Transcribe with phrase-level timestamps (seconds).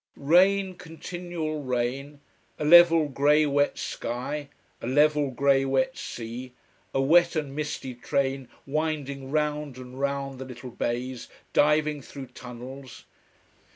[0.17, 2.21] Rain, continual rain,
[2.57, 4.49] a level grey wet sky,
[4.81, 6.53] a level grey wet sea,
[6.91, 13.05] a wet and misty train winding round and round the little bays, diving through tunnels.